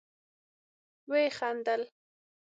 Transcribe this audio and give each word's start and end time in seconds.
ويې 1.09 1.27
خندل. 1.37 1.81